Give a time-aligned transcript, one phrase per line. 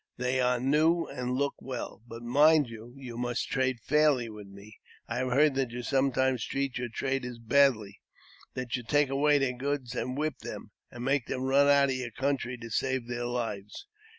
[0.17, 2.01] They are new, and look well.
[2.07, 4.79] But, mind you, you must trade fairly with me.
[5.07, 8.01] I have heard that you sometimes treat your traders badly;
[8.55, 11.95] that you take away their goods, and whip them, and make them run out of
[11.95, 13.85] your country to save their lives.